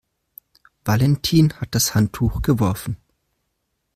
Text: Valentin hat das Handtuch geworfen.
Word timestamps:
Valentin 0.83 1.53
hat 1.61 1.75
das 1.75 1.93
Handtuch 1.93 2.41
geworfen. 2.41 2.97